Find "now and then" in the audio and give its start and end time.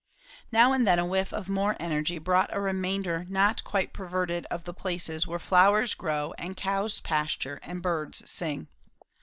0.51-0.97